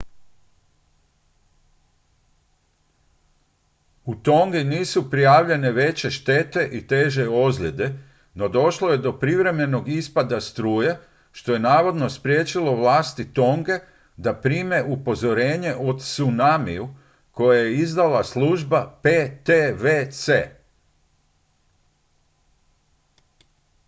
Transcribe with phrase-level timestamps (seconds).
[4.05, 7.89] u tongi nisu prijavljene veće štete i teže ozljede
[8.33, 10.97] no došlo je do privremenog ispada struje
[11.31, 13.77] što je navodno spriječilo vlasti tonge
[14.17, 16.87] da prime upozorenje o tsunamiju
[17.31, 20.43] koje je izdala služba ptwc